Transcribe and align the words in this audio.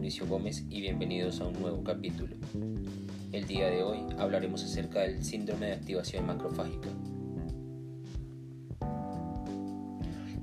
Mauricio 0.00 0.26
Gómez 0.26 0.64
y 0.70 0.80
bienvenidos 0.80 1.42
a 1.42 1.46
un 1.46 1.60
nuevo 1.60 1.84
capítulo. 1.84 2.34
El 3.32 3.46
día 3.46 3.68
de 3.68 3.82
hoy 3.82 3.98
hablaremos 4.16 4.64
acerca 4.64 5.00
del 5.00 5.22
síndrome 5.22 5.66
de 5.66 5.72
activación 5.74 6.26
macrofágica. 6.26 6.88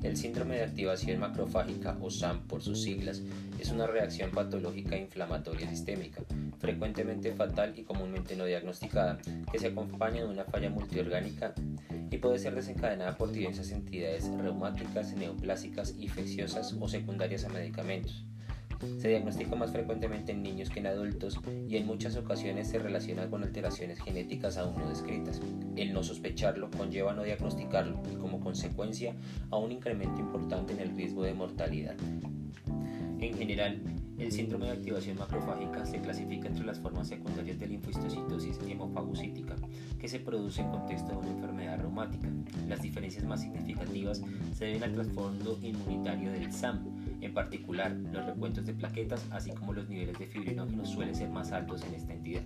El 0.04 0.16
síndrome 0.16 0.58
de 0.58 0.64
activación 0.64 1.20
macrofágica 1.20 1.98
o 2.00 2.12
SAM 2.12 2.46
por 2.46 2.62
sus 2.62 2.84
siglas 2.84 3.24
es 3.60 3.72
una 3.72 3.88
reacción 3.88 4.30
patológica 4.30 4.96
inflamatoria 4.96 5.68
sistémica, 5.68 6.22
frecuentemente 6.60 7.34
fatal 7.34 7.74
y 7.76 7.82
comúnmente 7.82 8.36
no 8.36 8.46
diagnosticada, 8.46 9.18
que 9.52 9.58
se 9.58 9.70
acompaña 9.70 10.22
de 10.22 10.28
una 10.28 10.46
falla 10.46 10.70
multiorgánica 10.70 11.56
y 12.12 12.18
puede 12.20 12.38
ser 12.38 12.54
desencadenada 12.54 13.18
por 13.18 13.32
diversas 13.32 13.72
entidades 13.72 14.30
reumáticas, 14.38 15.16
neoplásicas, 15.16 15.96
infecciosas 15.98 16.78
o 16.80 16.88
secundarias 16.88 17.44
a 17.44 17.50
medicamentos. 17.50 18.24
Se 19.00 19.10
diagnostica 19.10 19.56
más 19.56 19.72
frecuentemente 19.72 20.32
en 20.32 20.44
niños 20.44 20.70
que 20.70 20.80
en 20.80 20.88
adultos 20.88 21.40
y 21.68 21.78
en 21.78 21.88
muchas 21.88 22.16
ocasiones 22.16 22.68
se 22.68 22.80
relaciona 22.80 23.30
con 23.30 23.44
alteraciones 23.44 24.00
genéticas 24.00 24.58
aún 24.58 24.78
no 24.78 24.90
descritas. 24.90 25.42
El 25.76 25.94
no 25.94 26.04
sospecharlo 26.04 26.70
conlleva 26.72 27.14
no 27.14 27.24
diagnosticarlo 27.24 28.02
y 28.12 28.16
como 28.16 28.40
consecuencia 28.40 29.16
a 29.50 29.58
un 29.58 29.72
incremento 29.72 30.22
importante 30.22 30.74
en 30.74 30.80
el 30.80 30.96
riesgo 30.96 31.24
de 31.24 31.34
mortalidad. 31.34 31.96
En 33.20 33.36
general, 33.36 33.82
el 34.18 34.32
síndrome 34.32 34.66
de 34.66 34.72
activación 34.72 35.18
macrofágica 35.18 35.86
se 35.86 36.00
clasifica 36.00 36.48
entre 36.48 36.66
las 36.66 36.80
formas 36.80 37.08
secundarias 37.08 37.60
de 37.60 37.68
linfostocitosis 37.68 38.60
hemofagocítica, 38.68 39.56
que 40.00 40.08
se 40.08 40.20
produce 40.20 40.62
en 40.62 40.70
contexto 40.70 41.12
de 41.12 41.18
una 41.18 41.30
enfermedad 41.30 41.80
reumática. 41.80 42.28
Las 42.68 42.82
diferencias 42.82 43.26
más 43.26 43.42
significativas 43.42 44.24
se 44.54 44.66
deben 44.66 44.84
al 44.84 44.94
trasfondo 44.94 45.60
inmunitario 45.62 46.32
del 46.32 46.52
SAM. 46.52 46.97
En 47.22 47.34
particular, 47.34 47.92
los 47.92 48.26
recuentos 48.26 48.66
de 48.66 48.74
plaquetas, 48.74 49.26
así 49.32 49.52
como 49.52 49.74
los 49.74 49.90
niveles 49.90 50.18
de 50.20 50.28
fibrinógenos 50.28 50.90
suelen 50.90 51.16
ser 51.16 51.30
más 51.30 51.52
altos 51.52 51.84
en 51.84 51.96
esta 51.96 52.14
entidad. 52.14 52.44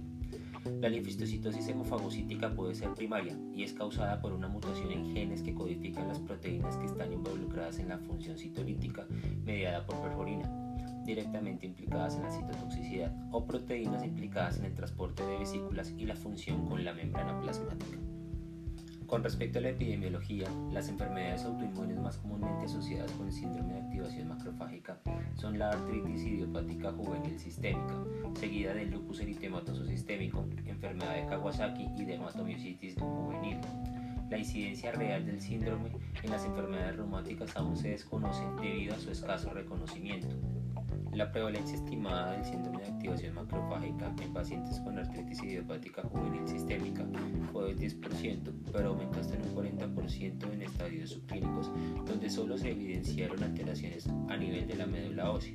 La 0.80 0.90
linfostocitosis 0.90 1.68
hemofagocítica 1.68 2.54
puede 2.54 2.76
ser 2.76 2.94
primaria 2.94 3.36
y 3.54 3.64
es 3.64 3.74
causada 3.74 4.22
por 4.22 4.32
una 4.32 4.48
mutación 4.48 4.92
en 4.92 5.12
genes 5.12 5.42
que 5.42 5.56
codifican 5.56 6.08
las 6.08 6.20
proteínas 6.20 6.78
que 6.78 6.86
están 6.86 7.12
involucradas 7.12 7.80
en 7.80 7.90
la 7.90 7.98
función 7.98 8.38
citolítica 8.38 9.08
mediada 9.44 9.86
por 9.86 10.00
perforina 10.02 10.50
directamente 11.04 11.66
implicadas 11.66 12.16
en 12.16 12.24
la 12.24 12.32
citotoxicidad 12.32 13.12
o 13.32 13.46
proteínas 13.46 14.04
implicadas 14.04 14.60
en 14.60 14.66
el 14.66 14.76
transporte 14.76 15.26
de 15.26 15.40
vesículas 15.40 15.94
y 15.98 16.06
la 16.06 16.16
función 16.16 16.68
con 16.68 16.86
la 16.86 16.94
membrana 16.94 17.40
plasmática. 17.42 17.98
Con 19.12 19.26
respecto 19.26 19.60
a 19.60 19.62
la 19.62 19.72
epidemiología, 19.72 20.48
las 20.72 20.88
enfermedades 20.88 21.44
autoinmunes 21.44 22.00
más 22.00 22.16
comúnmente 22.16 22.64
asociadas 22.64 23.12
con 23.12 23.28
el 23.28 23.34
síndrome 23.34 23.74
de 23.74 23.82
activación 23.82 24.30
macrofágica 24.30 25.02
son 25.36 25.60
la 25.60 25.72
artritis 25.72 26.24
idiopática 26.24 26.94
juvenil 26.94 27.38
sistémica, 27.38 27.94
seguida 28.40 28.74
del 28.74 28.92
lupus 28.92 29.20
eritematoso 29.20 29.86
sistémico, 29.86 30.46
enfermedad 30.66 31.16
de 31.16 31.26
Kawasaki 31.26 31.90
y 31.98 32.06
dermatomiositis 32.06 32.96
juvenil. 33.00 33.58
La 34.30 34.38
incidencia 34.38 34.94
real 34.94 35.26
del 35.26 35.42
síndrome 35.42 35.92
en 36.24 36.30
las 36.32 36.46
enfermedades 36.46 36.96
reumáticas 36.96 37.58
aún 37.58 37.76
se 37.76 37.90
desconoce 37.90 38.46
debido 38.62 38.96
a 38.96 39.00
su 39.00 39.12
escaso 39.12 39.50
reconocimiento. 39.50 40.30
La 41.22 41.32
prevalencia 41.32 41.76
estimada 41.76 42.32
del 42.32 42.44
síndrome 42.44 42.82
de 42.82 42.88
activación 42.88 43.36
macrofágica 43.36 44.12
en 44.24 44.34
pacientes 44.34 44.80
con 44.80 44.98
artritis 44.98 45.44
idiopática 45.44 46.02
juvenil 46.02 46.48
sistémica 46.48 47.06
fue 47.52 47.76
del 47.76 47.78
10%, 47.78 48.52
pero 48.74 48.90
aumentó 48.90 49.20
hasta 49.20 49.36
un 49.36 49.56
40% 49.56 50.52
en 50.52 50.64
estadios 50.64 51.12
subclínicos, 51.12 51.72
donde 52.08 52.28
solo 52.28 52.58
se 52.58 52.72
evidenciaron 52.72 53.44
alteraciones 53.44 54.08
a 54.30 54.36
nivel 54.36 54.68
de 54.68 54.76
la 54.76 54.88
médula 54.88 55.30
ósea. 55.30 55.54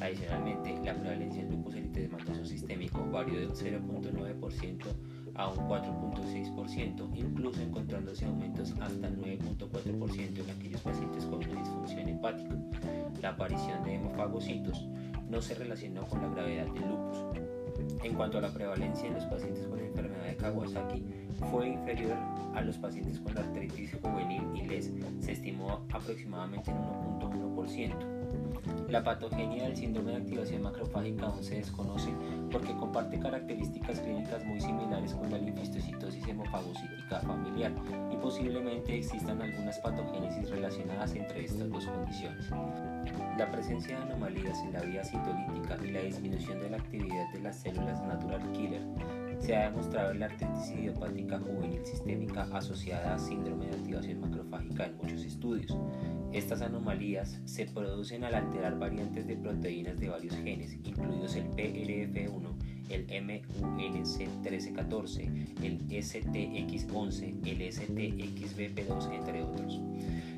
Adicionalmente, 0.00 0.74
la 0.84 0.98
prevalencia 0.98 1.42
en 1.42 1.50
lupus 1.52 1.76
eritematoso 1.76 2.44
sistémico 2.44 3.08
varió 3.08 3.38
de 3.38 3.46
un 3.46 3.54
0.9% 3.54 5.11
a 5.34 5.48
un 5.48 5.56
4.6%, 5.68 7.10
incluso 7.14 7.60
encontrándose 7.62 8.26
aumentos 8.26 8.72
hasta 8.80 9.08
9.4% 9.10 10.38
en 10.38 10.50
aquellos 10.50 10.80
pacientes 10.80 11.24
con 11.26 11.40
disfunción 11.40 12.08
hepática. 12.08 12.56
La 13.20 13.30
aparición 13.30 13.82
de 13.84 13.94
hemofagocitos 13.94 14.86
no 15.28 15.40
se 15.40 15.54
relacionó 15.54 16.06
con 16.06 16.22
la 16.22 16.28
gravedad 16.28 16.66
del 16.66 16.88
lupus. 16.88 17.18
En 18.02 18.14
cuanto 18.14 18.38
a 18.38 18.42
la 18.42 18.52
prevalencia 18.52 19.08
en 19.08 19.14
los 19.14 19.24
pacientes 19.24 19.66
con 19.66 19.78
enfermedad 19.80 20.26
de 20.26 20.36
Kawasaki, 20.36 21.04
fue 21.50 21.68
inferior 21.68 22.16
a 22.54 22.60
los 22.60 22.76
pacientes 22.76 23.18
con 23.20 23.36
artritis 23.36 23.96
juvenil 24.02 24.42
y 24.54 24.66
les 24.66 24.90
se 25.20 25.32
estimó 25.32 25.80
aproximadamente 25.90 26.70
en 26.70 26.76
1.1%. 26.76 28.11
La 28.92 29.02
patogenia 29.02 29.64
del 29.64 29.74
síndrome 29.74 30.10
de 30.10 30.18
activación 30.18 30.64
macrofágica 30.64 31.24
aún 31.24 31.42
se 31.42 31.54
desconoce 31.54 32.14
porque 32.50 32.76
comparte 32.76 33.18
características 33.18 34.00
clínicas 34.00 34.44
muy 34.44 34.60
similares 34.60 35.14
con 35.14 35.30
la 35.30 35.38
linfostocitosis 35.38 36.28
hemofagocítica 36.28 37.20
familiar 37.20 37.72
y 38.12 38.16
posiblemente 38.16 38.98
existan 38.98 39.40
algunas 39.40 39.78
patogénesis 39.78 40.50
relacionadas 40.50 41.14
entre 41.14 41.46
estas 41.46 41.70
dos 41.70 41.86
condiciones. 41.86 42.50
La 43.38 43.50
presencia 43.50 43.96
de 43.96 44.02
anomalías 44.02 44.58
en 44.60 44.74
la 44.74 44.82
vía 44.82 45.02
citolítica 45.02 45.78
y 45.82 45.90
la 45.90 46.02
disminución 46.02 46.60
de 46.60 46.68
la 46.68 46.76
actividad 46.76 47.32
de 47.32 47.40
las 47.40 47.56
células 47.56 47.98
natural 48.02 48.42
killer 48.52 48.82
se 49.42 49.54
ha 49.56 49.68
demostrado 49.68 50.12
en 50.12 50.20
la 50.20 50.26
artritis 50.26 50.70
idiopática 50.70 51.40
juvenil 51.40 51.84
sistémica 51.84 52.46
asociada 52.52 53.16
a 53.16 53.18
síndrome 53.18 53.66
de 53.66 53.74
activación 53.74 54.20
macrofágica 54.20 54.86
en 54.86 54.96
muchos 54.96 55.24
estudios. 55.24 55.76
Estas 56.32 56.62
anomalías 56.62 57.40
se 57.44 57.66
producen 57.66 58.22
al 58.22 58.36
alterar 58.36 58.78
variantes 58.78 59.26
de 59.26 59.36
proteínas 59.36 59.98
de 59.98 60.10
varios 60.10 60.36
genes, 60.36 60.74
incluidos 60.84 61.34
el 61.34 61.50
PLF1, 61.50 62.54
el 62.88 63.04
MUNC1314, 63.08 65.64
el 65.64 65.88
STX11, 65.88 67.44
el 67.44 67.62
STXBP2, 67.62 69.12
entre 69.12 69.42
otros, 69.42 69.80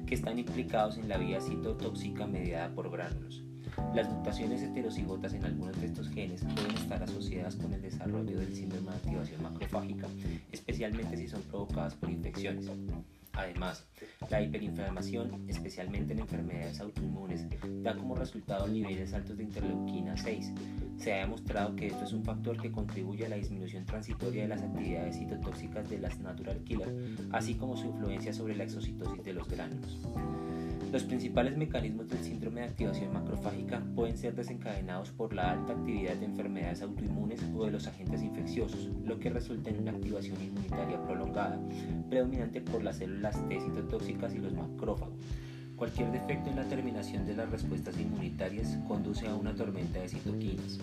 que 0.06 0.14
están 0.14 0.38
implicados 0.38 0.96
en 0.96 1.10
la 1.10 1.18
vía 1.18 1.42
citotóxica 1.42 2.26
mediada 2.26 2.74
por 2.74 2.90
gránulos. 2.90 3.44
Las 3.94 4.10
mutaciones 4.10 4.62
heterocigotas 4.62 5.34
en 5.34 5.44
algunos 5.44 5.80
de 5.80 5.86
estos 5.86 6.08
genes 6.08 6.42
pueden 6.54 6.76
estar 6.76 7.02
asociadas 7.02 7.56
con 7.56 7.72
el 7.72 7.82
desarrollo 7.82 8.38
del 8.38 8.54
síndrome 8.54 8.90
de 8.90 8.96
activación 8.96 9.42
macrofágica, 9.42 10.08
especialmente 10.52 11.16
si 11.16 11.28
son 11.28 11.42
provocadas 11.42 11.94
por 11.94 12.10
infecciones. 12.10 12.70
Además, 13.36 13.84
la 14.30 14.42
hiperinflamación, 14.42 15.44
especialmente 15.48 16.12
en 16.12 16.20
enfermedades 16.20 16.80
autoinmunes, 16.80 17.46
da 17.82 17.96
como 17.96 18.14
resultado 18.14 18.68
niveles 18.68 19.12
altos 19.12 19.36
de 19.36 19.42
interleuquina 19.42 20.16
6. 20.16 20.52
Se 20.98 21.12
ha 21.12 21.18
demostrado 21.18 21.74
que 21.74 21.88
esto 21.88 22.04
es 22.04 22.12
un 22.12 22.24
factor 22.24 22.60
que 22.60 22.70
contribuye 22.70 23.26
a 23.26 23.28
la 23.28 23.36
disminución 23.36 23.84
transitoria 23.84 24.42
de 24.42 24.48
las 24.48 24.62
actividades 24.62 25.18
citotóxicas 25.18 25.90
de 25.90 25.98
las 25.98 26.18
natural 26.20 26.62
killer, 26.62 26.94
así 27.32 27.54
como 27.54 27.76
su 27.76 27.86
influencia 27.86 28.32
sobre 28.32 28.54
la 28.54 28.64
exocitosis 28.64 29.24
de 29.24 29.32
los 29.32 29.48
gránulos. 29.48 29.98
Los 30.94 31.02
principales 31.02 31.56
mecanismos 31.56 32.08
del 32.08 32.22
síndrome 32.22 32.60
de 32.60 32.68
activación 32.68 33.12
macrofágica 33.12 33.82
pueden 33.96 34.16
ser 34.16 34.36
desencadenados 34.36 35.10
por 35.10 35.34
la 35.34 35.50
alta 35.50 35.72
actividad 35.72 36.14
de 36.14 36.26
enfermedades 36.26 36.82
autoinmunes 36.82 37.42
o 37.52 37.64
de 37.64 37.72
los 37.72 37.88
agentes 37.88 38.22
infecciosos, 38.22 38.90
lo 39.04 39.18
que 39.18 39.28
resulta 39.28 39.70
en 39.70 39.80
una 39.80 39.90
activación 39.90 40.40
inmunitaria 40.40 41.02
prolongada, 41.02 41.58
predominante 42.08 42.60
por 42.60 42.84
las 42.84 42.98
células 42.98 43.36
T 43.48 43.60
citotóxicas 43.60 44.36
y 44.36 44.38
los 44.38 44.52
macrófagos. 44.52 45.18
Cualquier 45.74 46.12
defecto 46.12 46.50
en 46.50 46.56
la 46.56 46.68
terminación 46.68 47.26
de 47.26 47.34
las 47.34 47.50
respuestas 47.50 47.98
inmunitarias 47.98 48.78
conduce 48.86 49.26
a 49.26 49.34
una 49.34 49.52
tormenta 49.52 49.98
de 49.98 50.08
citoquinas. 50.08 50.78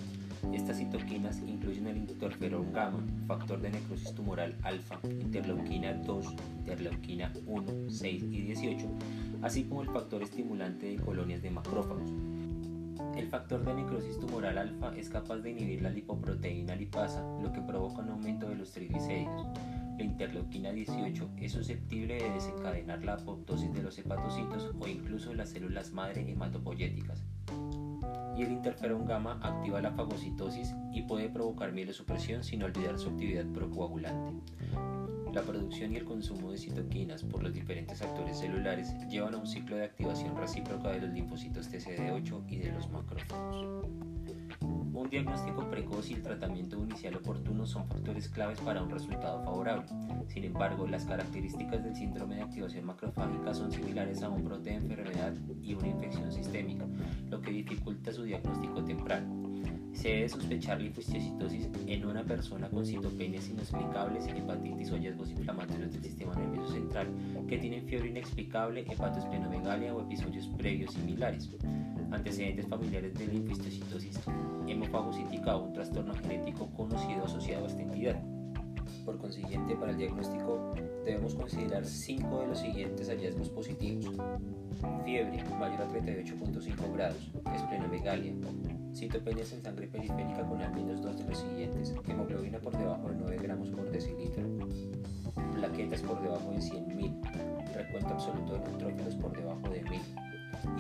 Estas 0.54 0.80
citoquinas 0.80 1.40
incluyen 1.48 1.88
el 1.88 1.98
interferón 1.98 2.74
gamma, 2.74 3.02
factor 3.28 3.62
de 3.62 3.70
necrosis 3.70 4.14
tumoral 4.14 4.56
alfa, 4.64 5.00
interleuquina 5.04 5.94
2, 5.94 6.26
interleuquina 6.58 7.32
1, 7.46 7.66
6 7.90 8.24
y 8.24 8.42
18, 8.42 8.88
así 9.42 9.64
como 9.64 9.82
el 9.82 9.90
factor 9.90 10.24
estimulante 10.24 10.88
de 10.88 10.98
colonias 10.98 11.42
de 11.42 11.52
macrófagos. 11.52 12.10
El 13.16 13.28
factor 13.28 13.66
de 13.66 13.74
necrosis 13.74 14.20
tumoral 14.20 14.58
alfa 14.58 14.96
es 14.96 15.10
capaz 15.10 15.38
de 15.38 15.52
inhibir 15.52 15.82
la 15.82 15.90
lipoproteína 15.90 16.76
lipasa, 16.76 17.22
lo 17.42 17.52
que 17.52 17.62
provoca 17.62 18.02
un 18.02 18.10
aumento 18.10 18.48
de 18.48 18.56
los 18.56 18.72
triglicéridos. 18.72 19.48
La 19.98 20.04
interleuquina 20.04 20.72
18 20.72 21.30
es 21.38 21.52
susceptible 21.52 22.16
de 22.16 22.30
desencadenar 22.32 23.04
la 23.04 23.14
apoptosis 23.14 23.74
de 23.74 23.84
los 23.84 23.98
hepatocitos 23.98 24.72
o 24.80 24.88
incluso 24.88 25.34
las 25.34 25.50
células 25.50 25.92
madre 25.92 26.30
hematopoyéticas 26.32 27.24
y 28.38 28.44
el 28.44 28.52
interferón 28.52 29.06
gamma 29.06 29.40
activa 29.42 29.82
la 29.82 29.92
fagocitosis 29.92 30.74
y 30.94 31.04
puede 31.04 31.30
provocar 31.30 31.74
mielosupresión 31.74 32.44
sin 32.44 32.64
olvidar 32.64 32.98
su 32.98 33.10
actividad 33.10 33.46
procoagulante. 33.46 34.34
La 35.34 35.42
producción 35.44 35.94
y 35.94 35.96
el 35.96 36.04
consumo 36.04 36.52
de 36.52 36.58
citoquinas 36.58 37.24
por 37.24 37.42
los 37.42 37.54
diferentes 37.54 38.02
actores 38.02 38.38
celulares 38.38 38.94
llevan 39.10 39.34
a 39.34 39.38
un 39.38 39.48
ciclo 39.48 39.78
de 39.78 39.86
activación 39.86 40.36
recíproca 40.36 40.90
de 40.90 41.00
los 41.00 41.10
linfocitos 41.12 41.72
TCD8 41.72 42.44
y 42.50 42.58
de 42.58 42.72
los 42.74 42.90
macrófagos. 42.92 43.88
Un 44.62 45.10
diagnóstico 45.10 45.70
precoz 45.70 46.12
y 46.12 46.16
el 46.16 46.22
tratamiento 46.22 46.78
inicial 46.78 47.16
oportuno 47.16 47.66
son 47.66 47.88
factores 47.88 48.28
claves 48.28 48.60
para 48.60 48.84
un 48.84 48.90
resultado 48.90 49.42
favorable. 49.42 49.86
Sin 50.28 50.44
embargo, 50.44 50.86
las 50.86 51.06
características 51.06 51.82
del 51.84 51.96
síndrome 51.96 52.36
de 52.36 52.42
activación 52.42 52.86
macrofágica 52.86 53.54
son 53.54 53.72
similares 53.72 54.22
a 54.24 54.30
un 54.30 54.44
brote 54.44 54.70
de 54.70 54.76
enfermedad 54.76 55.34
y 55.62 55.74
una 55.74 55.88
infección 55.88 56.30
sistémica, 56.32 56.86
lo 57.30 57.40
que 57.40 57.52
dificulta 57.52 58.12
su 58.12 58.24
diagnóstico 58.24 58.84
temprano. 58.84 59.41
Se 59.94 60.08
debe 60.08 60.30
sospechar 60.30 60.82
linfocistosis 60.82 61.70
en 61.88 62.06
una 62.06 62.24
persona 62.24 62.70
con 62.70 62.86
citopenias 62.86 63.50
inexplicables, 63.50 64.26
hepatitis 64.28 64.92
o 64.92 64.96
hallazgos 64.96 65.32
inflamatorios 65.32 65.92
del 65.92 66.04
sistema 66.04 66.34
nervioso 66.36 66.74
central 66.74 67.08
que 67.48 67.58
tienen 67.58 67.86
fiebre 67.86 68.10
inexplicable, 68.10 68.86
hepatosplenomegalia 68.90 69.94
o 69.94 70.02
episodios 70.02 70.48
previos 70.58 70.94
similares. 70.94 71.50
Antecedentes 72.12 72.68
familiares 72.68 73.14
de 73.16 73.28
linfocitosis 73.28 74.20
hemofagocítica 74.68 75.56
o 75.56 75.66
un 75.66 75.74
trastorno 75.74 76.14
genético 76.16 76.70
conocido 76.72 77.26
asociado 77.26 77.66
a 77.66 77.68
esta 77.68 77.82
entidad. 77.82 78.31
Por 79.06 79.18
consiguiente, 79.18 79.76
para 79.76 79.92
el 79.92 79.98
diagnóstico 79.98 80.74
debemos 81.04 81.36
considerar 81.36 81.86
cinco 81.86 82.42
de 82.42 82.48
los 82.48 82.60
siguientes 82.60 83.10
hallazgos 83.10 83.50
positivos. 83.50 84.16
Fiebre 85.04 85.44
mayor 85.60 85.82
a 85.82 85.90
38.5 85.90 86.94
grados, 86.94 87.32
esplenomegalia, 87.56 88.34
citopenias 88.94 89.52
en 89.54 89.64
sangre 89.64 89.88
periférica 89.88 90.46
con 90.48 90.62
al 90.62 90.74
menos 90.74 91.02
dos 91.02 91.18
de 91.18 91.24
los 91.26 91.38
siguientes, 91.38 91.94
hemoglobina 92.08 92.60
por 92.60 92.78
debajo 92.78 93.10
de 93.10 93.16
9 93.16 93.40
gramos 93.42 93.70
por 93.70 93.90
decilitro, 93.92 94.44
plaquetas 95.54 96.02
por 96.02 96.22
debajo 96.22 96.52
de 96.52 96.58
100.000, 96.58 97.74
recuento 97.74 98.10
absoluto 98.10 98.54
de 98.54 98.60
neutrófilos 98.60 99.16
por 99.16 99.36
debajo 99.36 99.70
de 99.70 99.82
1000, 99.84 100.02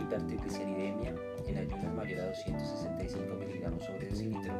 hipertrigliceridemia 0.01 1.15
en 1.47 1.57
ayunas 1.57 1.95
mayor 1.95 2.19
a 2.21 2.27
265 2.27 3.35
miligramos 3.35 3.83
sobre 3.83 4.07
decilitro, 4.07 4.53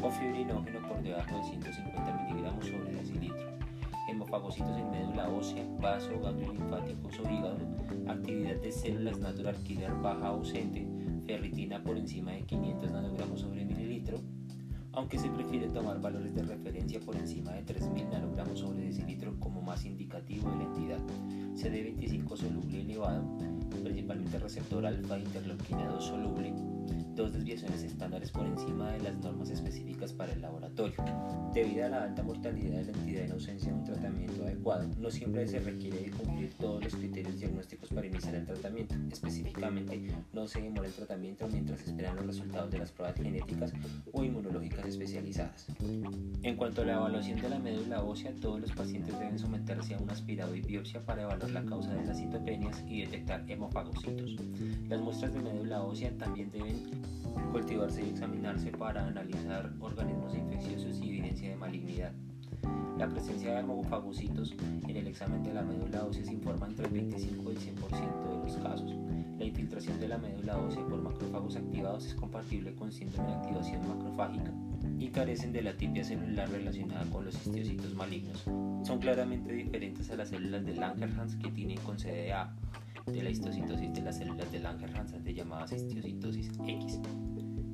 o 0.00 0.10
fibrinógeno 0.10 0.80
por 0.88 1.02
debajo 1.02 1.36
de 1.36 1.44
150 1.44 2.26
miligramos 2.28 2.66
sobre 2.66 2.92
decilitro, 2.92 3.48
hemofagocitos 4.08 4.76
en 4.78 4.90
médula 4.90 5.28
ósea, 5.28 5.64
vaso, 5.80 6.20
ganglios 6.20 6.54
linfáticos 6.54 7.18
o 7.20 7.30
hígado, 7.30 7.58
actividad 8.08 8.56
de 8.56 8.72
células 8.72 9.18
natural 9.18 9.56
killer 9.64 9.92
baja 9.94 10.28
ausente, 10.28 10.86
ferritina 11.26 11.82
por 11.82 11.96
encima 11.96 12.32
de 12.32 12.42
500 12.42 12.90
nanogramos 12.90 13.40
sobre 13.40 13.64
mililitro, 13.64 14.18
aunque 14.92 15.18
se 15.18 15.30
prefiere 15.30 15.68
tomar 15.68 16.00
valores 16.00 16.34
de 16.34 16.42
referencia 16.42 17.00
por 17.00 17.16
encima 17.16 17.52
de 17.52 17.62
3000 17.62 18.10
nanogramos 18.10 18.58
sobre 18.58 18.86
decilitro 18.86 19.38
como 19.40 19.62
más 19.62 19.84
indicativo 19.84 20.50
de 20.50 20.56
la 20.56 20.64
entidad. 20.64 21.00
CD25 21.54 22.36
soluble 22.36 22.80
elevado, 22.80 23.24
principalmente 23.82 24.38
receptor 24.38 24.84
alfa 24.84 25.18
interleuquina 25.18 25.86
2 25.86 26.04
soluble, 26.04 26.54
dos 27.14 27.32
desviaciones 27.32 27.82
estándares 27.82 28.30
por 28.30 28.46
encima 28.46 28.92
de 28.92 29.00
las 29.00 29.16
normas 29.18 29.50
específicas 29.50 30.12
para 30.12 30.32
el 30.32 30.40
laboratorio. 30.40 30.96
Debido 31.52 31.86
a 31.86 31.88
la 31.88 32.04
alta 32.04 32.22
mortalidad 32.22 32.78
de 32.78 32.92
la 32.92 32.98
entidad 32.98 33.24
en 33.24 33.32
ausencia 33.32 33.68
de 33.68 33.78
un 33.78 33.84
tratamiento 33.84 34.42
adecuado, 34.44 34.88
no 34.98 35.10
siempre 35.10 35.46
se 35.46 35.60
requiere 35.60 36.00
de 36.00 36.10
cumplir 36.10 36.52
todos 36.54 36.82
los 36.82 36.94
criterios 36.94 37.38
diagnósticos 37.38 37.90
para 37.90 38.06
iniciar 38.06 38.34
el 38.34 38.46
tratamiento. 38.46 38.94
Específicamente, 39.10 40.00
no 40.32 40.46
se 40.46 40.62
demora 40.62 40.88
el 40.88 40.94
tratamiento 40.94 41.46
mientras 41.48 41.86
esperan 41.86 42.16
los 42.16 42.26
resultados 42.26 42.70
de 42.70 42.78
las 42.78 42.92
pruebas 42.92 43.16
genéticas 43.16 43.72
o 44.12 44.24
inmunológicas 44.24 44.86
especializadas. 44.86 45.66
En 46.42 46.56
cuanto 46.56 46.82
a 46.82 46.84
la 46.86 46.94
evaluación 46.94 47.40
de 47.40 47.48
la 47.48 47.58
médula 47.58 48.02
ósea, 48.02 48.32
todos 48.40 48.60
los 48.60 48.72
pacientes 48.72 49.18
deben 49.18 49.38
someterse 49.38 49.94
a 49.94 49.98
un 49.98 50.10
aspirado 50.10 50.54
y 50.56 50.60
biopsia 50.60 51.04
para 51.04 51.22
evaluar 51.22 51.50
la 51.50 51.64
causa 51.64 51.94
de 51.94 52.04
las 52.04 52.18
citopenias 52.18 52.82
y 52.88 53.02
detectar 53.02 53.44
hemofagocitos. 53.48 54.36
Las 54.88 55.00
muestras 55.00 55.34
de 55.34 55.40
médula 55.40 55.82
ósea 55.82 56.10
también 56.18 56.50
deben 56.50 56.71
cultivarse 57.52 58.04
y 58.04 58.10
examinarse 58.10 58.70
para 58.70 59.06
analizar 59.06 59.70
organismos 59.80 60.34
infecciosos 60.34 60.98
y 61.00 61.08
evidencia 61.10 61.50
de 61.50 61.56
malignidad. 61.56 62.12
La 62.98 63.08
presencia 63.08 63.54
de 63.54 63.60
hemofagocitos 63.60 64.54
en 64.86 64.96
el 64.96 65.06
examen 65.06 65.42
de 65.42 65.54
la 65.54 65.62
médula 65.62 66.04
ósea 66.04 66.24
se 66.24 66.32
informa 66.32 66.66
entre 66.66 66.86
el 66.86 66.92
25 66.92 67.42
y 67.50 67.54
el 67.54 67.60
100% 67.60 68.38
de 68.38 68.44
los 68.44 68.56
casos. 68.58 68.92
La 69.38 69.44
infiltración 69.44 69.98
de 69.98 70.08
la 70.08 70.18
médula 70.18 70.58
ósea 70.58 70.86
por 70.86 71.02
macrófagos 71.02 71.56
activados 71.56 72.06
es 72.06 72.14
compatible 72.14 72.74
con 72.74 72.92
síndrome 72.92 73.28
de 73.28 73.34
activación 73.34 73.88
macrofágica 73.88 74.52
y 74.98 75.08
carecen 75.08 75.52
de 75.52 75.62
la 75.62 75.76
tipia 75.76 76.04
celular 76.04 76.48
relacionada 76.50 77.04
con 77.06 77.24
los 77.24 77.34
histocitos 77.34 77.94
malignos. 77.94 78.44
Son 78.84 78.98
claramente 79.00 79.52
diferentes 79.52 80.10
a 80.10 80.16
las 80.16 80.28
células 80.28 80.64
de 80.64 80.74
Langerhans 80.74 81.36
que 81.36 81.50
tienen 81.50 81.78
con 81.78 81.96
CDA 81.96 82.54
de 83.06 83.22
la 83.22 83.30
histocitosis 83.30 83.92
de 83.92 84.02
las 84.02 84.18
células 84.18 84.50
de 84.52 84.60
Langerhans 84.60 85.24
de 85.24 85.34
llamadas 85.34 85.72
histocitosis 85.72 86.50
X. 86.66 87.00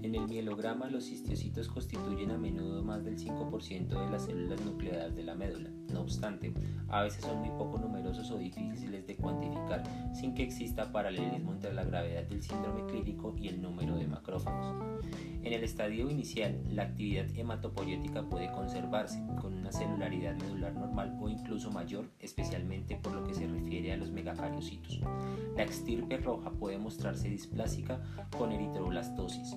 En 0.02 0.14
el 0.14 0.26
mielograma, 0.28 0.88
los 0.88 1.10
histiocitos 1.10 1.68
constituyen 1.68 2.30
a 2.30 2.38
menudo 2.38 2.82
más 2.82 3.04
del 3.04 3.18
5% 3.18 3.88
de 3.88 4.10
las 4.10 4.24
células 4.24 4.60
nucleadas 4.64 5.14
de 5.14 5.22
la 5.24 5.34
médula. 5.34 5.70
No 5.92 6.00
obstante, 6.02 6.52
a 6.88 7.02
veces 7.02 7.22
son 7.22 7.38
muy 7.40 7.50
poco 7.50 7.78
numerosos 7.78 8.30
o 8.30 8.38
difíciles 8.38 9.06
de 9.06 9.16
cuantificar 9.16 9.82
sin 10.14 10.34
que 10.34 10.42
exista 10.42 10.92
paralelismo 10.92 11.52
entre 11.52 11.72
la 11.72 11.84
gravedad 11.84 12.24
del 12.24 12.42
síndrome 12.42 12.84
clínico 12.86 13.34
y 13.38 13.48
el 13.48 13.62
número 13.62 13.96
de 13.96 14.06
macrófagos. 14.06 14.76
En 15.42 15.52
el 15.52 15.64
estadio 15.64 16.10
inicial, 16.10 16.60
la 16.70 16.82
actividad 16.82 17.26
hematopoyética 17.34 18.22
puede 18.28 18.50
conservarse 18.50 19.22
con 19.40 19.54
una 19.54 19.72
celularidad 19.72 20.34
medular 20.36 20.74
normal 20.74 21.16
o 21.20 21.28
incluso 21.28 21.70
mayor, 21.70 22.10
especialmente 22.20 22.96
por 22.96 23.14
lo 23.14 23.24
que 23.24 23.34
se 23.34 23.46
refiere 23.46 23.92
a 23.92 23.96
los 23.96 24.10
megacariocitos. 24.10 25.00
La 25.56 25.62
extirpe 25.62 26.18
roja 26.18 26.50
puede 26.50 26.78
mostrarse 26.78 27.28
displásica 27.28 28.00
con 28.36 28.52
eritroblastosis. 28.52 29.56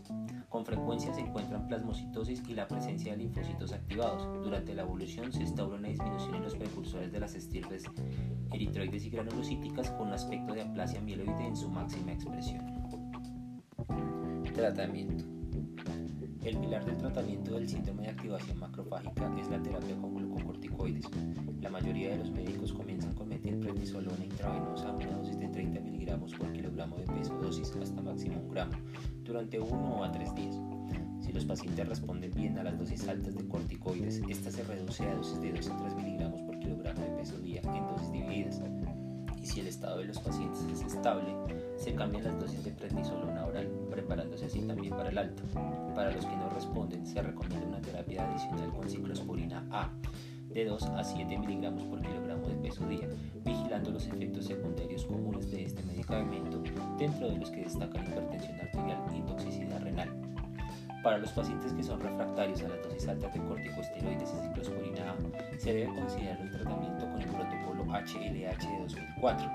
Con 0.50 0.66
frecuencia 0.66 1.14
se 1.14 1.22
encuentran 1.22 1.68
plasmocitosis 1.68 2.44
y 2.48 2.54
la 2.54 2.68
presencia 2.68 3.14
de 3.14 3.18
linfocitos 3.20 3.74
activados. 3.74 4.44
Durante 4.44 4.74
la 4.74 4.84
evolución 4.84 5.32
se 5.34 5.42
instaura 5.42 5.78
una 5.78 5.88
disminución 5.88 6.21
en 6.28 6.44
los 6.44 6.56
precursores 6.56 7.12
de 7.12 7.20
las 7.20 7.36
estirpes 7.36 7.84
eritroides 8.52 9.06
y 9.06 9.10
granulocíticas 9.10 9.92
con 9.92 10.12
aspecto 10.14 10.54
de 10.54 10.62
aplasia 10.62 11.02
mieloide 11.02 11.46
en 11.46 11.56
su 11.56 11.70
máxima 11.70 12.14
expresión. 12.14 12.66
Tratamiento 14.54 15.42
el 16.44 16.58
pilar 16.58 16.84
del 16.84 16.98
tratamiento 16.98 17.54
del 17.54 17.70
síndrome 17.70 18.02
de 18.04 18.10
activación 18.10 18.58
macrofágica 18.60 19.32
es 19.40 19.48
la 19.50 19.62
terapia 19.62 19.96
con 19.96 20.16
glucocorticoides. 20.16 21.06
La 21.62 21.70
mayoría 21.70 22.10
de 22.10 22.18
los 22.18 22.32
médicos 22.32 22.74
comienzan 22.74 23.14
con 23.14 23.30
metilprednisolona 23.30 24.26
intravenosa 24.26 24.90
a 24.90 24.94
una 24.94 25.18
dosis 25.18 25.38
de 25.38 25.48
30 25.50 25.80
miligramos 25.82 26.34
por 26.34 26.52
kilogramo 26.52 26.98
de 26.98 27.06
peso, 27.06 27.36
dosis 27.36 27.72
hasta 27.80 28.02
máximo 28.02 28.40
un 28.40 28.50
gramo, 28.50 28.74
durante 29.24 29.60
uno 29.60 29.98
o 29.98 30.04
a 30.04 30.12
tres 30.12 30.34
días. 30.34 30.60
Si 31.20 31.32
los 31.32 31.46
pacientes 31.46 31.88
responden 31.88 32.32
bien 32.32 32.58
a 32.58 32.64
las 32.64 32.78
dosis 32.80 33.08
altas 33.08 33.36
de 33.36 33.48
corticoides, 33.48 34.24
esta 34.28 34.50
se 34.50 34.64
reduce 34.64 35.08
a 35.08 35.14
dosis 35.14 35.40
de 35.42 35.54
2 35.54 35.70
a 35.70 35.78
3 35.78 35.96
miligramos 35.96 36.11
estado 39.82 39.98
de 39.98 40.06
los 40.06 40.20
pacientes 40.20 40.62
es 40.72 40.94
estable, 40.94 41.36
se 41.76 41.96
cambian 41.96 42.24
las 42.24 42.40
dosis 42.40 42.64
de 42.64 42.70
prednisolona 42.70 43.48
oral, 43.48 43.68
preparándose 43.90 44.46
así 44.46 44.62
también 44.62 44.94
para 44.94 45.10
el 45.10 45.18
alto. 45.18 45.42
Para 45.96 46.12
los 46.12 46.24
que 46.24 46.36
no 46.36 46.50
responden, 46.50 47.08
se 47.08 47.20
recomienda 47.20 47.66
una 47.66 47.82
terapia 47.82 48.30
adicional 48.30 48.72
con 48.74 48.88
ciclosporina 48.88 49.66
A 49.72 49.90
de 50.50 50.66
2 50.66 50.84
a 50.84 51.04
7 51.04 51.36
miligramos 51.36 51.84
por 51.86 52.00
kilogramo 52.00 52.48
de 52.48 52.56
peso 52.58 52.88
día, 52.88 53.10
vigilando 53.44 53.90
los 53.90 54.06
efectos 54.06 54.46
secundarios 54.46 55.04
comunes 55.06 55.50
de 55.50 55.64
este 55.64 55.82
medicamento, 55.82 56.62
dentro 57.00 57.32
de 57.32 57.38
los 57.38 57.50
que 57.50 57.64
destacan 57.64 58.06
hipertensión 58.06 58.60
arterial 58.60 59.04
y 59.18 59.22
toxicidad 59.22 59.82
renal. 59.82 60.21
Para 61.04 61.18
los 61.18 61.32
pacientes 61.32 61.74
que 61.74 61.84
son 61.84 62.00
refractarios 62.00 62.62
a 62.62 62.68
las 62.68 62.84
dosis 62.84 63.08
altas 63.08 63.34
de 63.34 63.40
corticosteroides 63.42 64.34
y 64.34 64.48
ciclosporina 64.48 65.12
A, 65.12 65.60
se 65.60 65.74
debe 65.74 65.96
considerar 65.96 66.40
el 66.42 66.52
tratamiento 66.52 67.10
con 67.10 67.22
el 67.22 67.28
protocolo 67.28 67.86
HLH 67.86 68.68
de 68.68 68.80
2004, 68.84 69.52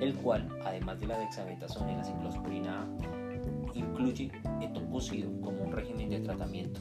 el 0.00 0.14
cual, 0.16 0.48
además 0.64 0.98
de 0.98 1.06
la 1.06 1.18
dexametasona 1.18 1.92
y 1.92 1.96
la 1.96 2.04
ciclosporina 2.04 2.82
A, 2.82 2.86
incluye 3.74 4.32
etoposide 4.60 5.28
como 5.40 5.62
un 5.62 5.72
régimen 5.72 6.10
de 6.10 6.20
tratamiento. 6.20 6.80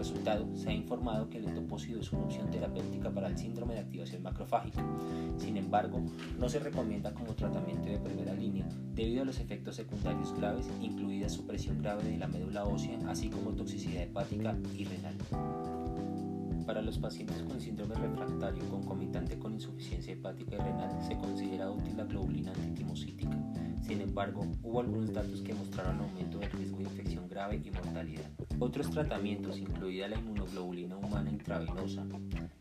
Resultado, 0.00 0.48
se 0.56 0.70
ha 0.70 0.72
informado 0.72 1.28
que 1.28 1.36
el 1.36 1.44
etoposide 1.44 2.00
es 2.00 2.10
una 2.10 2.22
opción 2.22 2.50
terapéutica 2.50 3.10
para 3.10 3.28
el 3.28 3.36
síndrome 3.36 3.74
de 3.74 3.80
activación 3.80 4.22
macrofágica. 4.22 4.82
Sin 5.36 5.58
embargo, 5.58 6.00
no 6.38 6.48
se 6.48 6.58
recomienda 6.58 7.12
como 7.12 7.34
tratamiento 7.34 7.90
de 7.90 7.98
primera 7.98 8.32
línea 8.32 8.66
debido 8.94 9.20
a 9.20 9.26
los 9.26 9.38
efectos 9.40 9.76
secundarios 9.76 10.32
graves, 10.32 10.70
incluida 10.80 11.28
supresión 11.28 11.82
grave 11.82 12.04
de 12.04 12.16
la 12.16 12.28
médula 12.28 12.64
ósea, 12.64 12.98
así 13.08 13.28
como 13.28 13.50
toxicidad 13.50 14.04
hepática 14.04 14.56
y 14.74 14.84
renal. 14.84 15.79
Para 16.70 16.82
los 16.82 16.98
pacientes 16.98 17.42
con 17.42 17.60
síndrome 17.60 17.96
refractario 17.96 18.62
concomitante 18.68 19.36
con 19.36 19.54
insuficiencia 19.54 20.12
hepática 20.12 20.54
y 20.54 20.58
renal, 20.58 21.02
se 21.04 21.16
considera 21.16 21.68
útil 21.68 21.96
la 21.96 22.04
globulina 22.04 22.52
antitimocítica. 22.52 23.36
Sin 23.82 24.00
embargo, 24.00 24.46
hubo 24.62 24.78
algunos 24.78 25.12
datos 25.12 25.42
que 25.42 25.52
mostraron 25.52 25.98
aumento 25.98 26.38
del 26.38 26.52
riesgo 26.52 26.76
de 26.76 26.84
infección 26.84 27.28
grave 27.28 27.60
y 27.64 27.72
mortalidad. 27.72 28.30
Otros 28.60 28.88
tratamientos, 28.88 29.58
incluida 29.58 30.06
la 30.06 30.20
inmunoglobulina 30.20 30.96
humana 30.96 31.30
intravenosa, 31.30 32.06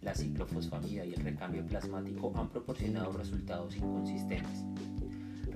la 0.02 0.16
ciclofosfamida 0.16 1.06
y 1.06 1.14
el 1.14 1.24
recambio 1.24 1.64
plasmático, 1.68 2.34
han 2.36 2.50
proporcionado 2.50 3.12
resultados 3.12 3.76
inconsistentes. 3.76 4.66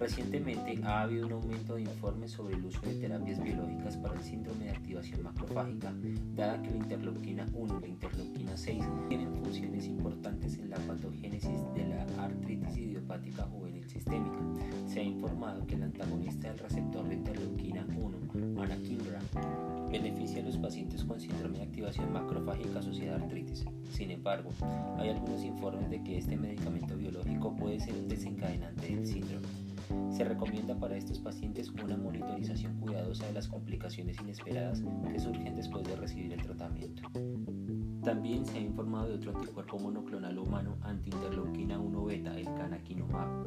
Recientemente 0.03 0.77
ha 0.83 1.03
habido 1.03 1.27
un 1.27 1.31
aumento 1.31 1.75
de 1.75 1.83
informes 1.83 2.31
sobre 2.31 2.55
el 2.55 2.65
uso 2.65 2.81
de 2.81 2.95
terapias 2.95 3.41
biológicas 3.41 3.95
para 3.95 4.15
el 4.15 4.21
síndrome 4.21 4.65
de 4.65 4.71
activación 4.71 5.23
macrofágica, 5.23 5.93
dada 6.35 6.61
que 6.61 6.71
la 6.71 6.75
interleuquina 6.75 7.47
1 7.53 7.77
y 7.77 7.81
la 7.81 7.87
interleuquina 7.87 8.57
6 8.57 8.83
tienen 9.07 9.33
funciones 9.33 9.85
importantes 9.85 10.57
en 10.57 10.71
la 10.71 10.75
patogénesis 10.75 11.57
de 11.73 11.87
la 11.87 12.05
artritis 12.21 12.77
idiopática 12.77 13.43
juvenil 13.43 13.89
sistémica. 13.89 14.39
se 14.87 14.99
ha 14.99 15.03
informado 15.03 15.65
que 15.65 15.75
el 15.75 15.83
antagonista 15.83 16.49
del 16.49 16.59
receptor 16.59 17.07
de 17.07 17.15
interleuquina 17.15 17.87
1, 17.95 18.61
anakinra, 18.61 19.21
beneficia 19.89 20.41
a 20.41 20.45
los 20.45 20.57
pacientes 20.57 21.05
con 21.05 21.17
síndrome 21.21 21.59
de 21.59 21.63
activación 21.63 22.11
macrofágica 22.11 22.79
asociada 22.79 23.21
a 23.21 23.23
artritis. 23.23 23.63
Sin 23.93 24.11
embargo, 24.11 24.49
hay 24.97 25.11
algunos 25.11 25.41
informes 25.45 25.89
de 25.89 26.03
que 26.03 26.17
este 26.17 26.35
medicamento 26.35 26.93
biológico 26.97 27.55
puede 27.55 27.79
ser 27.79 27.93
un 27.93 28.09
desencadenante 28.09 28.93
del 28.93 29.07
síndrome. 29.07 29.62
Se 30.11 30.23
recomienda 30.23 30.75
para 30.75 30.95
estos 30.95 31.19
pacientes 31.19 31.69
una 31.83 31.97
monitorización 31.97 32.79
cuidadosa 32.79 33.25
de 33.25 33.33
las 33.33 33.47
complicaciones 33.47 34.19
inesperadas 34.21 34.83
que 35.11 35.19
surgen 35.19 35.55
después 35.55 35.85
de 35.87 35.95
recibir 35.95 36.33
el 36.33 36.41
tratamiento. 36.41 37.03
También 38.03 38.45
se 38.45 38.57
ha 38.57 38.61
informado 38.61 39.07
de 39.07 39.15
otro 39.15 39.35
anticuerpo 39.35 39.79
monoclonal 39.79 40.37
humano 40.37 40.75
anti-interleuquina 40.81 41.79
1 41.79 42.05
beta, 42.05 42.37
el 42.37 42.45
canakinumab. 42.53 43.45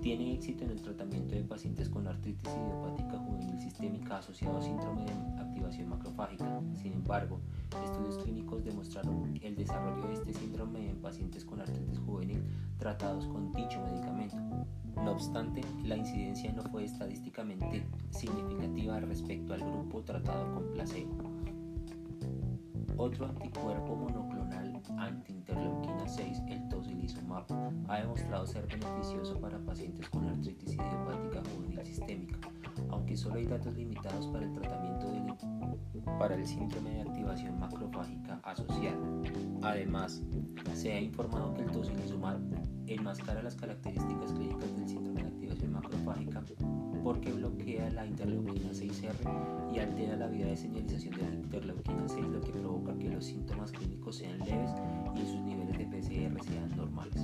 Tiene 0.00 0.32
éxito 0.32 0.64
en 0.64 0.70
el 0.70 0.80
tratamiento 0.80 1.34
de 1.34 1.44
pacientes 1.44 1.90
con 1.90 2.06
artritis 2.08 2.48
idiopática 2.48 3.18
juvenil 3.18 3.60
sistémica 3.60 4.18
asociado 4.18 4.58
a 4.58 4.62
síndrome 4.62 5.04
de 5.04 5.40
activación 5.40 5.90
macrofágica. 5.90 6.60
Sin 6.74 6.94
embargo, 6.94 7.40
estudios 7.84 8.18
clínicos 8.24 8.64
demostraron 8.64 9.38
el 9.42 9.54
desarrollo 9.54 10.08
de 10.08 10.14
este 10.14 10.32
síndrome 10.32 10.88
en 10.88 10.96
pacientes 11.02 11.44
con 11.44 11.60
artritis 11.60 11.98
juvenil 11.98 12.42
tratados 12.78 13.26
con 13.26 13.52
dicho 13.52 13.78
medicamento. 13.84 14.36
No 15.04 15.12
obstante, 15.12 15.60
la 15.84 15.96
incidencia 15.96 16.52
no 16.52 16.62
fue 16.64 16.84
estadísticamente 16.84 17.86
significativa 18.10 19.00
respecto 19.00 19.54
al 19.54 19.60
grupo 19.60 20.02
tratado 20.02 20.52
con 20.54 20.72
placebo. 20.72 21.16
Otro 22.96 23.26
anticuerpo 23.26 23.94
monoclonal 23.94 24.82
anti-interleuquina 24.98 26.08
6, 26.08 26.42
el 26.48 26.68
tocilizumab, 26.68 27.44
ha 27.88 28.00
demostrado 28.00 28.46
ser 28.46 28.66
beneficioso 28.66 29.38
para 29.40 29.58
pacientes 29.60 30.08
con 30.10 30.28
artritis 30.28 30.74
idiopática 30.74 31.42
juvenil 31.50 31.84
sistémica, 31.86 32.38
aunque 32.90 33.16
solo 33.16 33.36
hay 33.36 33.46
datos 33.46 33.74
limitados 33.76 34.26
para 34.28 34.44
el 34.44 34.52
tratamiento 34.52 34.97
para 36.18 36.34
el 36.34 36.46
síndrome 36.46 36.90
de 36.90 37.02
activación 37.02 37.58
macrofágica 37.58 38.40
asociada. 38.42 38.98
Además, 39.62 40.22
se 40.74 40.92
ha 40.92 41.00
informado 41.00 41.54
que 41.54 41.62
el 41.62 41.70
tocilizumab 41.70 42.40
enmascara 42.86 43.42
las 43.42 43.54
características 43.54 44.32
clínicas 44.32 44.76
del 44.76 44.88
síndrome 44.88 45.22
de 45.22 45.28
activación 45.28 45.72
macrofágica 45.72 46.42
porque 47.02 47.32
bloquea 47.32 47.90
la 47.90 48.06
interleuquina 48.06 48.70
6R 48.70 49.74
y 49.74 49.78
altera 49.78 50.16
la 50.16 50.26
vía 50.26 50.46
de 50.46 50.56
señalización 50.56 51.14
de 51.16 51.22
la 51.22 51.34
interleuquina 51.34 52.08
6, 52.08 52.26
lo 52.26 52.40
que 52.40 52.52
provoca 52.52 52.98
que 52.98 53.08
los 53.08 53.24
síntomas 53.24 53.72
clínicos 53.72 54.16
sean 54.16 54.38
leves 54.40 54.70
y 55.14 55.20
sus 55.20 55.40
niveles 55.40 55.78
de 55.78 55.86
PCR 55.86 56.42
sean 56.44 56.76
normales. 56.76 57.17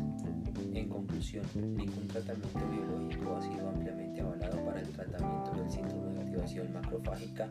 Ningún 1.32 2.06
tratamiento 2.06 2.60
biológico 2.70 3.36
ha 3.36 3.42
sido 3.42 3.68
ampliamente 3.70 4.20
avalado 4.20 4.62
para 4.64 4.80
el 4.80 4.88
tratamiento 4.88 5.52
del 5.52 5.70
síndrome 5.70 6.12
de 6.12 6.20
activación 6.20 6.72
macrofágica 6.72 7.48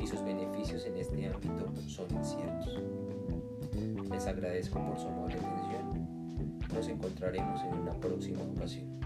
y 0.00 0.06
sus 0.06 0.24
beneficios 0.24 0.86
en 0.86 0.96
este 0.96 1.26
ámbito 1.26 1.70
son 1.86 2.06
inciertos. 2.16 2.80
Les 4.10 4.26
agradezco 4.26 4.84
por 4.86 4.98
su 4.98 5.06
amable 5.06 5.34
atención. 5.34 6.58
Nos 6.74 6.88
encontraremos 6.88 7.62
en 7.62 7.74
una 7.74 7.92
próxima 7.92 8.42
ocasión. 8.42 8.98